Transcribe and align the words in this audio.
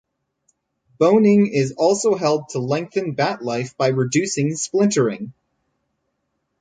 Boning 0.97 1.45
is 1.45 1.75
also 1.77 2.15
held 2.15 2.49
to 2.49 2.57
lengthen 2.57 3.13
bat 3.13 3.43
life 3.43 3.77
by 3.77 3.89
reducing 3.89 4.55
splintering. 4.55 5.31